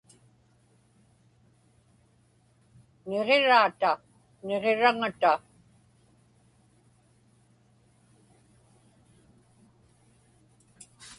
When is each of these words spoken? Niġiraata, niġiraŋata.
Niġiraata, 3.09 3.91
niġiraŋata. 4.45 5.33